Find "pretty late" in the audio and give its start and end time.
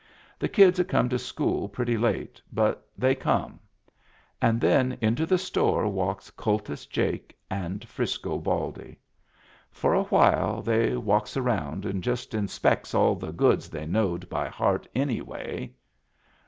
1.69-2.41